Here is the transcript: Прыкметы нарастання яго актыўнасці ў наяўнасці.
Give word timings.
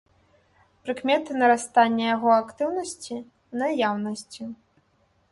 Прыкметы 0.85 1.35
нарастання 1.41 2.05
яго 2.15 2.29
актыўнасці 2.35 3.13
ў 3.17 3.61
наяўнасці. 3.63 4.43